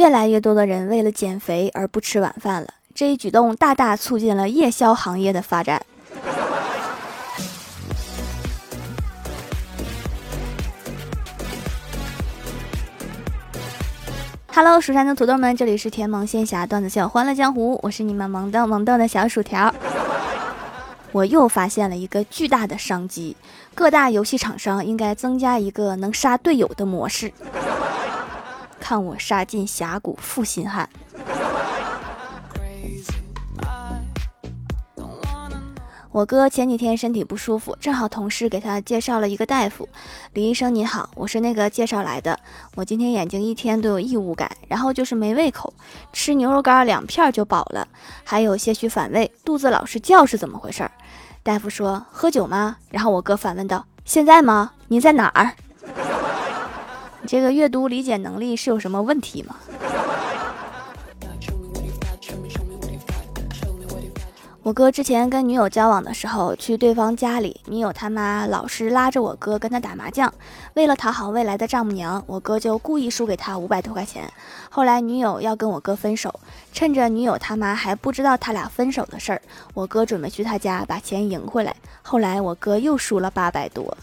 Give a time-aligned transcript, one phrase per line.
[0.00, 5.84] 越来越多的人为了减肥而不吃晚饭了，这一举动大大促进了夜宵行业的发展。
[14.54, 19.74] Hello，蜀山的土豆们，这里是甜萌仙侠段子秀欢乐江湖，我是你们萌豆萌豆的小薯条。
[21.12, 23.36] 我又发现了一个巨大的商机，
[23.74, 27.30] 各大游戏厂商应该增加一个能杀队友的模式，
[28.90, 30.90] 看我杀进峡谷负心汉。
[36.10, 39.88] 我哥前几天身体不舒服，正好同事给他介绍了一个大夫。
[40.32, 42.36] 李医生您好，我是那个介绍来的。
[42.74, 45.72] 我今天眼睛一天都有异物感，然后就是没胃口，
[46.12, 47.86] 吃牛肉干两片就饱了，
[48.24, 50.90] 还有些许反胃，肚子老是叫，是怎么回事？
[51.44, 52.76] 大夫说喝酒吗？
[52.90, 54.72] 然后我哥反问道：现在吗？
[54.88, 55.52] 你在哪儿？
[57.26, 59.56] 这个阅读理解能力是有什么问题吗？
[64.62, 70.32] 我哥之前跟女友交往的时候，去对方家里，女友他妈老是拉着我哥跟他打麻将。
[70.74, 74.30] 为了讨好未来的丈母娘，我哥就故意输给他五百多块钱。
[74.68, 76.38] 后来女友要跟我哥分手，
[76.72, 79.40] 趁着女友他妈还不知道他俩分手的事儿，
[79.72, 81.74] 我哥准备去他家把钱赢回来。
[82.02, 83.96] 后来我哥又输了八百多。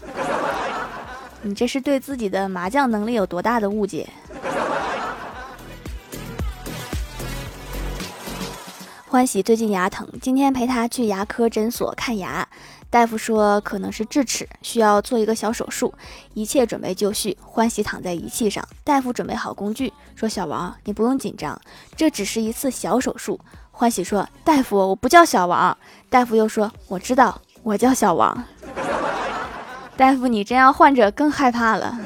[1.42, 4.08] 你这是对自己的麻将能力有多大的误解？
[9.06, 12.46] 欢喜最近牙疼，今天陪他去牙科诊所看牙，
[12.90, 15.94] 大夫说可能是智齿，需要做一个小手术，
[16.34, 17.38] 一切准备就绪。
[17.40, 21.58] 欢喜躺在仪器上，大夫准备好工具，说：“小王，你不用紧张，
[21.96, 23.40] 这只是一次小手术。”
[23.72, 25.78] 欢喜说：“大夫，我不叫小王。”
[26.10, 28.44] 大夫又说：“我知道，我叫小王。”
[29.98, 31.98] 大夫，你这样患者更害怕了。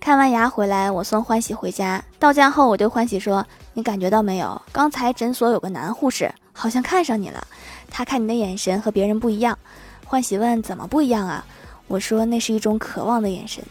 [0.00, 2.02] 看完牙回来，我送欢喜回家。
[2.18, 4.62] 到家后，我对欢喜说：“你感觉到没有？
[4.72, 7.46] 刚才诊所有个男护士，好像看上你了。
[7.90, 9.58] 他看你的眼神和别人不一样。”
[10.06, 11.44] 欢喜问：“怎么不一样啊？”
[11.86, 13.62] 我说：“那是一种渴望的眼神。”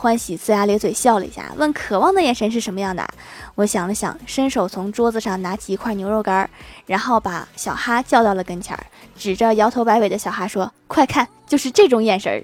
[0.00, 3.06] 欢喜呲牙咧嘴笑了一下，问：“渴望的眼神是什么样的？”
[3.54, 6.48] 我想了想，伸手从桌子上拿起一块牛肉干，
[6.86, 8.74] 然后把小哈叫到了跟前，
[9.14, 12.40] 指着摇头摆尾的小哈说：“快看，就是这种眼神儿。”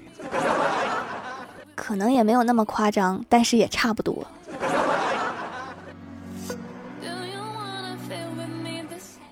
[1.73, 4.15] 可能也没有那么夸张，但是也差不多。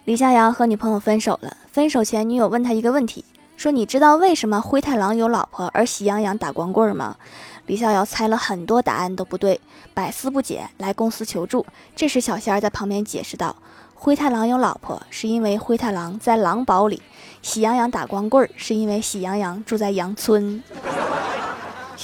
[0.05, 3.23] 李逍遥和女朋友分手了，分手前女友问他一个问题，
[3.65, 7.15] 说：“你知道为什么灰太狼有老婆而喜羊羊打光棍吗？”
[7.65, 9.59] 李逍遥猜了很多答案都不对，
[9.91, 11.65] 百思不解，来公司求助。
[11.95, 13.55] 这时小仙儿在旁边解释道
[13.95, 17.01] ：“灰太狼有老婆是因为灰太狼在狼堡里，
[17.41, 20.61] 喜羊羊打光棍是因为喜羊羊住在羊村。”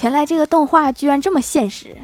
[0.02, 1.96] 原来这个动画居然这么现实。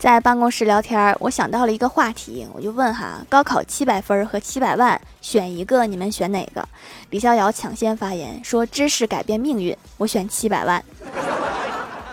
[0.00, 6.66] 在办公室聊天，我想到了一个话题，我就问哈：高考七百分和七百万选一个，你们选哪个？
[7.10, 10.82] 李逍遥抢先发言说：知识改变命运，我选七百万。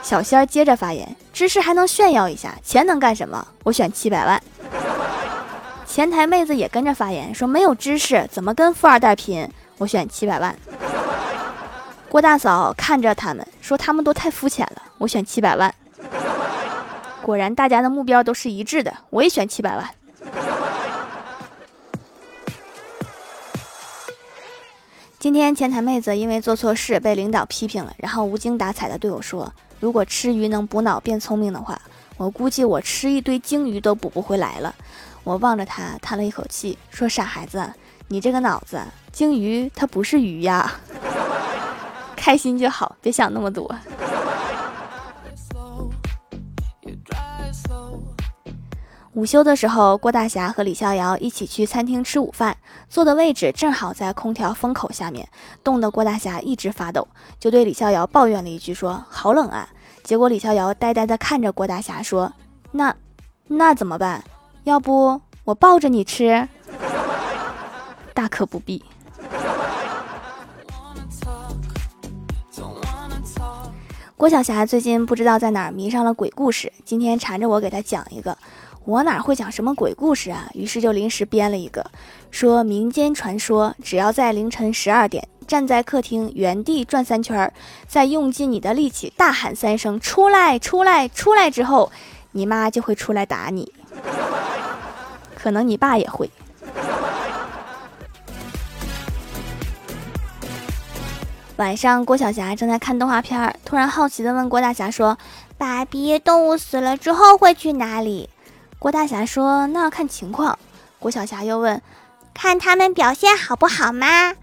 [0.04, 3.48] 小仙儿接着发言：知识还能炫耀一下，钱能干什么？
[3.64, 4.44] 我选七百万。
[5.88, 9.50] 前台妹子也跟着发言说：没有知识怎么跟富二代拼？
[9.78, 10.54] 我选七百万。
[12.10, 15.74] 郭大嫂看着他们说：“他们都太肤浅了。”我选七百万。
[17.28, 18.94] 果然，大家的目标都是一致的。
[19.10, 19.86] 我也选七百万。
[25.20, 31.78] 今天前台妹子因为做错事被领导批评了，然后无精打采的对我说：“如果吃鱼能补脑变聪明的话，
[32.16, 34.74] 我估计我吃一堆鲸鱼都补不回来了。”
[35.26, 37.70] 我望着他叹了一口气，说：“傻孩子，
[38.08, 38.80] 你这个脑子。”
[39.12, 40.76] 鲸鱼它不是鱼呀，
[42.16, 43.70] 开心就好，别想那么多。
[49.18, 52.56] 午休的时候，郭大侠和李逍遥一起去餐厅吃午饭，
[52.88, 55.28] 坐的位置正好在空调风口下面，
[55.64, 57.08] 冻得郭大侠一直发抖，
[57.40, 59.68] 就对李逍遥抱怨了一句，说：“好冷啊！”
[60.06, 62.32] 结果李逍遥呆呆地看着郭大侠说
[62.72, 62.96] ：“那
[63.48, 64.24] 那怎么办？
[64.66, 66.48] 要不我抱着你吃？
[68.14, 68.86] 大可不必。”
[74.16, 78.38] 郭晓霞最近不知道在哪儿迷上了鬼故事，今天缠着我给她讲一个。
[78.88, 80.50] 我哪会讲什么鬼故事啊？
[80.54, 81.86] 于是就临时编了一个，
[82.32, 87.52] 说民间传说，只要在凌晨十二点站在客厅原地转三圈，
[87.86, 91.92] 再用尽你的力气大喊三声“出来，出来，出来”之后，
[92.32, 93.70] 你妈就会出来打你，
[95.36, 96.32] 可能你爸也会。
[101.58, 105.18] 晚上，郭晓霞正在看动画片，突然好奇地问郭大侠说
[105.60, 108.30] ：“爸比，动物死了之后会去哪里？”
[108.80, 110.58] 郭大侠说：“那要看情况。”
[111.00, 111.82] 郭晓霞又问
[112.34, 114.36] ：“看他们表现好不好吗？”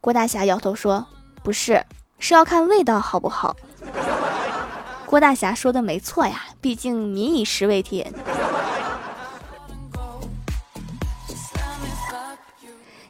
[0.00, 1.06] 郭大侠摇头说
[1.44, 1.84] ：“不是，
[2.18, 3.54] 是要看味道好不好。”
[5.04, 8.12] 郭大侠说的没错呀，毕竟民以食为天。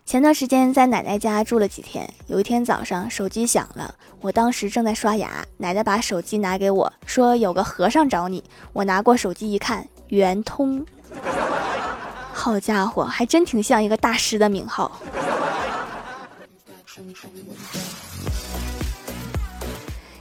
[0.05, 8.43] 前段时间在奶奶家住了几天，有一天早上手机响了，我当时正在刷牙，奶奶把手机拿给我说有个和尚找你。
[8.73, 10.85] 我拿过手机一看，圆通，
[12.35, 15.01] 好家伙，还真挺像一个大师的名号。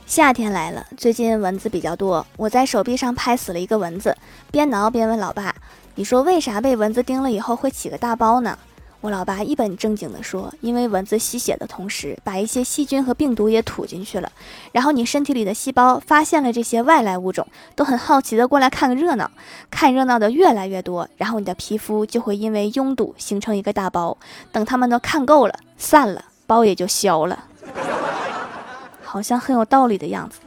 [0.05, 4.15] 夏天来了，最近蚊子比较多，我在手臂上拍死了一个蚊子，
[4.49, 5.53] 边挠边问老爸
[5.95, 8.57] ：“你说为啥被蚊子叮了以后会起个大包呢？”
[9.01, 14.31] 我老爸一本正经地说：“因为蚊子吸血的同时，把一些细菌和病毒也吐进去了。
[14.71, 19.31] 然后你身体里的细胞发现了这些外来物种，都很好奇的过来看个热闹。
[19.71, 24.15] 看热闹的越来越多，然后你的皮肤就会因为拥堵形成一个大包。
[24.51, 27.45] 等他们都看够了，散了，包也就消了。
[29.03, 30.37] 好像很有道理的样子。”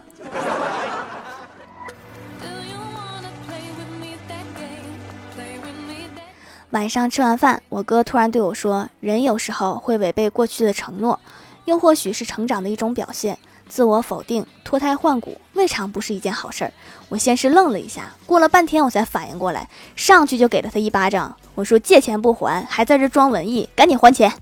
[6.75, 11.21] 晚上吃完饭，我哥突然对我说：“人有时候会违背过去的承诺，
[11.67, 13.39] 又或许是成长的一种表现。
[13.69, 16.73] 自我否定、脱胎换骨，未尝不是一件好事儿。”
[17.09, 21.37] 我先是愣了一下，过了半天我才反应过来，上去就给了他一巴掌。
[21.55, 24.33] 我说：“借钱不还，还在这装文艺，赶紧还钱！”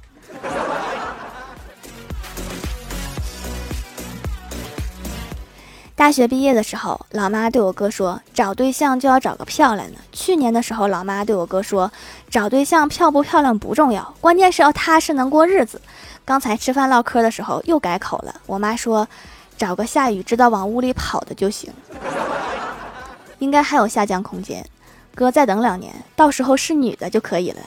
[6.02, 11.92] 大学毕业的时候，老妈对我哥说：“找对象就要找个漂亮的。”去年的时候，老妈对我哥说
[12.28, 15.80] ：“找对象漂不漂亮不重要，关键是要踏实能过日子。”
[16.26, 19.06] 刚才吃饭唠嗑的时候又改口了，我妈说
[19.56, 21.72] ：“找个下雨知道往屋里跑的就行。”
[23.38, 24.66] 应该还有下降空间，
[25.14, 27.60] 哥再等两年，到时候是女的就可以了。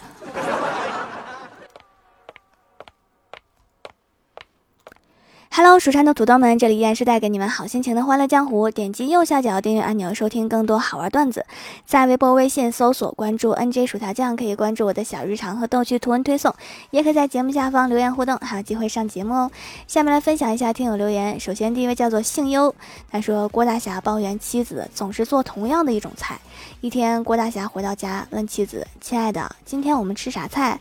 [5.57, 8.69] Hello，蜀山的土豆们，这里依然是带给你们好心情的欢乐江湖。
[8.69, 11.45] 点击右下角订阅按钮，收听更多好玩段子。
[11.85, 16.53] 在微博、微信搜索关注 NJ 薯条酱，可以关注我的小日常和逗趣图文推送，
[16.91, 19.51] 也可以在节目下方留言互动，还有机会上节目哦。
[19.87, 21.39] 下面来分享一下听友留言。
[21.39, 22.75] 首先第一位叫做姓优，
[23.09, 26.37] 他说郭大侠抱怨妻子总是做同样的一种菜。
[26.81, 30.77] 一天，郭大侠回到家，问妻子：“亲爱的，今天我们吃啥菜？”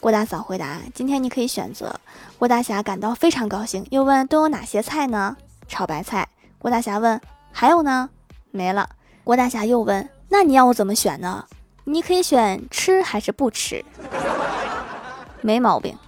[0.00, 1.98] 郭大嫂回答：“今天你可以选择。”
[2.38, 5.36] 郭大侠感到非常高兴，又问：“都有哪些菜呢？”
[5.66, 6.28] 炒白菜。
[6.60, 7.20] 郭大侠问
[7.50, 8.08] ：“还有呢？”
[8.52, 8.88] 没了。
[9.24, 11.44] 郭大侠又问：“那你要我怎么选呢？”
[11.82, 13.84] 你可以选吃还是不吃，
[15.40, 15.98] 没毛病。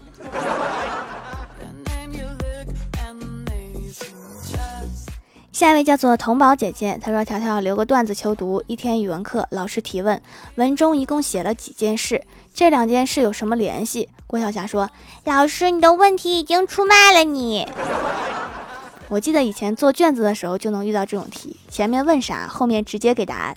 [5.50, 8.62] 下一位叫做童宝姐姐，她说：“条条留个段子求读。
[8.68, 10.22] 一天语文课，老师提问，
[10.54, 12.24] 文中一共写了几件事？
[12.54, 14.88] 这两件事有什么联系？”郭晓霞说
[15.26, 17.66] ：“老师，你的问题已经出卖了你。”
[19.10, 23.56] 我记得以前做卷子的时候就能遇到这种题，前面问啥，后面直接给答案。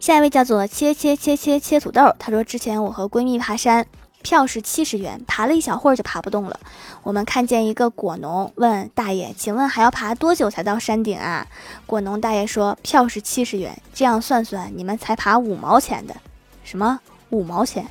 [0.00, 3.86] 下一位叫做切切切切切土豆，他说：“之前我和闺蜜爬山。”
[4.22, 6.58] 票是七十元，爬了一小会儿就爬不动了。
[7.02, 11.46] 我们看见一个果农，问大爷：“请问还要爬多久才到山顶啊？”
[11.86, 16.14] 果农大爷说：“票是七十元，这样算算，你们才爬五毛钱的。”
[16.62, 17.00] 什么
[17.30, 17.86] 五毛钱？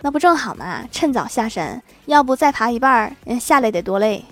[0.00, 0.84] 那不正好吗？
[0.92, 4.24] 趁早下山，要不再爬一半，儿，下来得多累。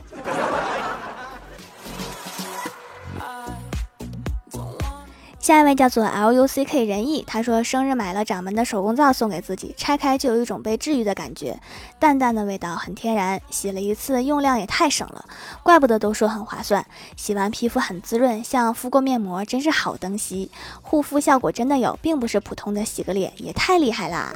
[5.42, 11.58] 下一位叫做 L U C K 仁义，他说生日买了掌门的手工皂送给自己，拆开就有一种被治愈的感觉，
[11.98, 15.24] 淡淡的味道很天然，洗了一次用量也太省了，
[15.64, 16.86] 怪不得都说很划算。
[17.16, 20.48] 洗完皮肤很滋润，像敷过面膜，真是好东西，
[20.80, 24.32] 护肤效果真的有，并不是普通的洗个脸，也太厉害啦！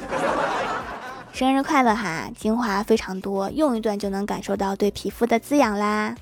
[1.31, 6.13] 生日快乐哈，精华非常多，用一段就能感受到对皮肤的滋养啦。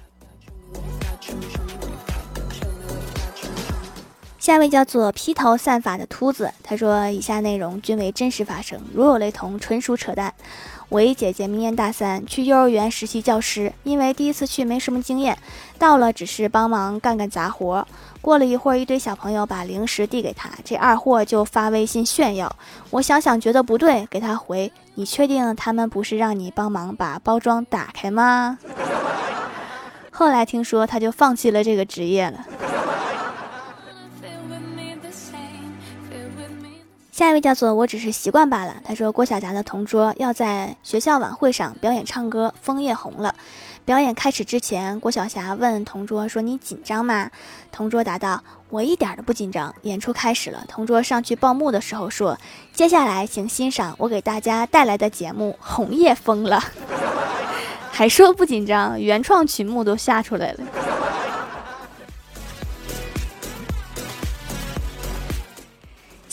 [4.45, 10.31] 下位叫做披头散发的秃子，他说：“以下内容均为真实发生，如有雷同，纯属扯淡。”
[10.89, 15.35] 我一姐姐明年大三，去幼儿园实习教师，因为第一次去没什么经验，
[15.79, 17.87] 到了只是帮忙干干杂活。
[18.21, 22.55] 过了一会儿，一堆小朋友把零食递给他，这二货就发微信炫耀。
[22.91, 28.59] 我想想觉得不对，给他回：“你确定他们不是让你帮忙把包装打开吗？”
[30.13, 32.45] 后来听说他就放弃了这个职业了。
[37.15, 38.75] 下一位叫做我只是习惯罢了。
[38.83, 43.33] 他说郭晓霞的同桌要在学校晚会上表演唱歌，枫叶红了。
[43.85, 47.31] 表演开始之前，郭晓霞问同桌说：“你紧张吗？”
[47.71, 52.37] 同桌答道：“我一点都不紧张。”演出开始了，同桌上去报幕的时候说
[52.75, 56.59] ：“接下来请欣赏我给大家带来的节目《红叶疯了》。
[57.93, 60.59] ”还说不紧张，原创曲目都吓出来了。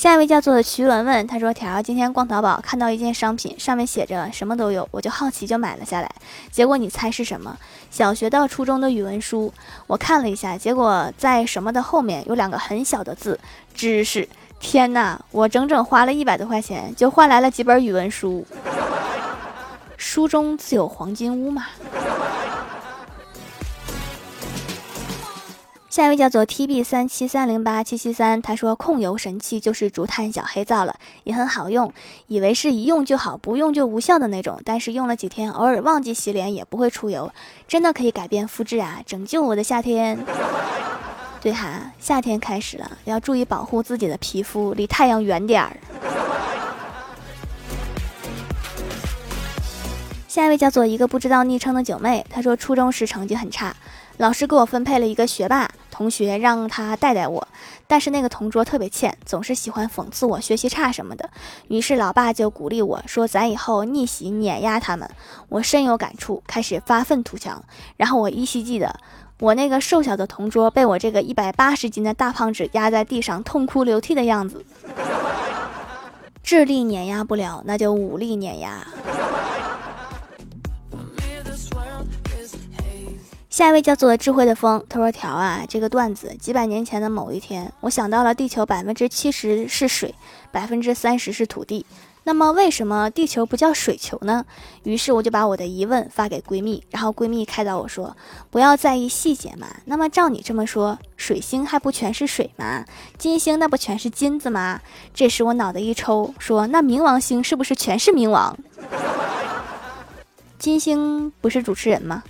[0.03, 6.11] 下一位叫做徐文文，他说：“条今天逛淘宝看到一件商品，上面写着什么都有，我就好奇就买了下来。
[6.51, 7.57] 结果你猜是什么？
[7.89, 9.55] 小学到初中的语文书。
[9.87, 13.39] 我看了一下，结果在什么的后面有两个很小的字
[13.77, 14.29] ‘知识’。
[14.59, 15.17] 天哪！
[15.31, 18.45] 我整整花了一百多块钱，就换来了几本语文书。
[19.97, 21.67] 书中自有黄金屋嘛。”
[25.93, 31.93] 下一位叫做 T B 三七三零八七七三，他说控油神器就是竹炭小黑皂了，也很好用，
[32.29, 37.31] 以为是一用就好，不用就无效的那种，但是用了几天，偶尔忘记洗脸也不会出油，
[37.69, 40.19] 真的可以改变肤质啊，拯救我的夏天。
[41.43, 45.77] 对哈，夏天开始了，要注意保护自己的皮肤，离太阳远点儿。
[50.27, 53.77] 下一位叫做一个不知道昵称的九妹，她说初中时成绩很差，
[54.17, 55.69] 老师给我分配了一个学霸。
[56.03, 57.47] 同学让他带带我，
[57.87, 61.31] 但是那个同桌特别欠，总是喜欢讽刺我学习差什么的。
[61.69, 65.09] 于是老爸就鼓励我说：“咱以后逆袭碾压他们。”
[65.49, 67.65] 我深有感触，开始发愤图强。
[67.97, 68.93] 然后我依稀记得，
[69.39, 74.65] 我那个瘦小的同桌被我这个一百八十斤的大胖子压在地上痛哭流涕的样子。
[76.43, 78.85] 智力碾压不了，那就武力碾压。
[83.53, 90.15] 下一位叫做智慧的风，他说：“条啊，这个段子，几百年前的某一天，我想到了地球百分之七十是水，
[90.51, 91.85] 百分之三十是土地，
[92.25, 94.47] 那么为什么地球不叫水球呢？
[94.85, 98.17] 于是我就把我的疑问发给闺蜜，然后闺蜜开导我说：
[98.51, 99.67] 不要在意细节嘛。
[99.85, 102.87] 那么照你这么说，水星还不全是水吗？
[103.19, 104.81] 金星那不全是金子吗？
[105.13, 108.57] 这时我脑袋一抽，说：那冥王星是不是全是冥王？
[110.59, 112.23] 金星不是主持人吗？”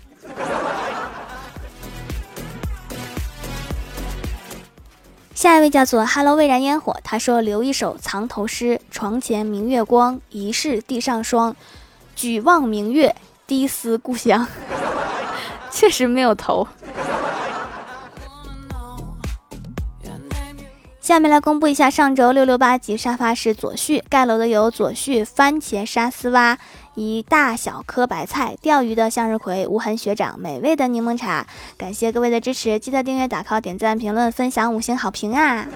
[5.35, 11.57] 下一位叫做 Hello 未燃烟火，他说留一首藏头诗：床前明月光，疑是地上霜。
[12.15, 14.47] 举望明月，低思故乡。
[15.73, 16.69] 确实没有头。
[21.03, 26.57] 下面来公布一下上周六六八级沙发是左旭盖楼的有左旭番茄沙丝蛙。
[26.95, 35.67] 一大小颗白菜，钓鱼的向日葵，无痕学长，美味的柠檬茶，感谢各位的支持，记得订阅、打 call、点赞、评论、分享、五星好评啊！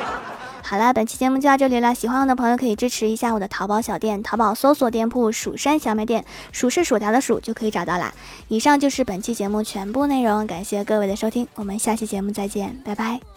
[0.62, 8.12] 好了，本期节目就到这里了，喜欢我的朋友可以支持一下我的淘宝小店，淘宝搜索店铺“蜀山小卖店”，蜀是薯条的蜀就可以找到啦。
[8.48, 13.29] 以上就是本期节目全部内容，感谢各位的收听，我们下期节目再见，拜拜。